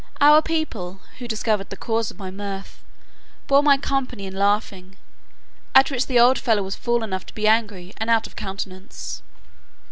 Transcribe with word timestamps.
Our 0.19 0.41
people, 0.41 0.99
who 1.19 1.27
discovered 1.27 1.69
the 1.69 1.77
cause 1.77 2.09
of 2.09 2.17
my 2.17 2.31
mirth, 2.31 2.81
bore 3.45 3.61
me 3.61 3.77
company 3.77 4.25
in 4.25 4.33
laughing, 4.33 4.97
at 5.75 5.91
which 5.91 6.07
the 6.07 6.19
old 6.19 6.39
fellow 6.39 6.63
was 6.63 6.75
fool 6.75 7.03
enough 7.03 7.27
to 7.27 7.35
be 7.35 7.47
angry 7.47 7.93
and 7.97 8.09
out 8.09 8.25
of 8.25 8.35
countenance. 8.35 9.21